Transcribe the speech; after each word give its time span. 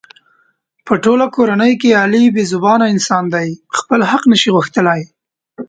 په 0.85 0.93
ټوله 1.03 1.25
کورنۍ 1.35 1.73
کې 1.81 1.99
علي 2.01 2.23
بې 2.35 2.43
زبانه 2.53 2.85
انسان 2.93 3.23
دی. 3.33 3.49
خپل 3.77 3.99
حق 4.11 4.23
نشي 4.31 4.49
غوښتلی. 4.55 5.01